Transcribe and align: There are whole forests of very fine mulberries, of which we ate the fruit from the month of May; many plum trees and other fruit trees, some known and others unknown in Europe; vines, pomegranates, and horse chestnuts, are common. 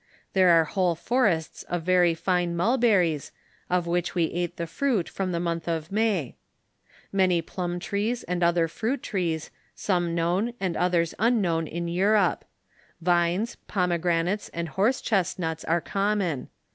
There 0.33 0.49
are 0.49 0.63
whole 0.63 0.95
forests 0.95 1.61
of 1.69 1.83
very 1.83 2.15
fine 2.15 2.55
mulberries, 2.55 3.31
of 3.69 3.85
which 3.85 4.15
we 4.15 4.31
ate 4.31 4.57
the 4.57 4.65
fruit 4.65 5.07
from 5.07 5.31
the 5.31 5.39
month 5.39 5.67
of 5.67 5.91
May; 5.91 6.37
many 7.13 7.39
plum 7.39 7.77
trees 7.79 8.23
and 8.23 8.41
other 8.41 8.67
fruit 8.67 9.03
trees, 9.03 9.51
some 9.75 10.15
known 10.15 10.53
and 10.59 10.75
others 10.75 11.13
unknown 11.19 11.67
in 11.67 11.87
Europe; 11.87 12.45
vines, 12.99 13.57
pomegranates, 13.67 14.49
and 14.55 14.69
horse 14.69 15.01
chestnuts, 15.01 15.63
are 15.65 15.81
common. 15.81 16.49